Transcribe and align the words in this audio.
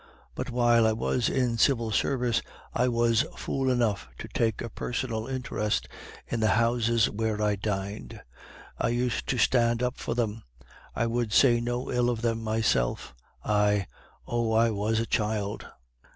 But 0.33 0.49
while 0.49 0.87
I 0.87 0.93
was 0.93 1.29
in 1.29 1.59
civil 1.59 1.91
service, 1.91 2.41
I 2.73 2.87
was 2.87 3.21
fool 3.37 3.69
enough 3.69 4.07
to 4.17 4.27
take 4.27 4.59
a 4.59 4.67
personal 4.67 5.27
interest 5.27 5.87
in 6.27 6.39
the 6.39 6.47
houses 6.57 7.07
where 7.07 7.39
I 7.39 7.55
dined; 7.55 8.19
I 8.79 8.87
used 8.89 9.27
to 9.27 9.37
stand 9.37 9.83
up 9.83 9.97
for 9.99 10.15
them; 10.15 10.41
I 10.95 11.05
would 11.05 11.31
say 11.31 11.61
no 11.61 11.91
ill 11.91 12.09
of 12.09 12.23
them 12.23 12.41
myself; 12.43 13.13
I 13.45 13.85
oh! 14.25 14.53
I 14.53 14.71
was 14.71 14.99
a 14.99 15.05
child. 15.05 15.67